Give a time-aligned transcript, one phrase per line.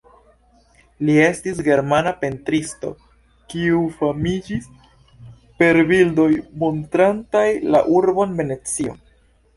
[1.09, 2.91] Li estis germana pentristo
[3.53, 4.65] kiu famiĝis
[5.61, 6.29] per bildoj
[6.65, 8.99] montrantaj la urbon Venecio.